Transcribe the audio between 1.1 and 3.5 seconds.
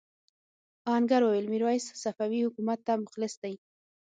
وویل میرويس صفوي حکومت ته مخلص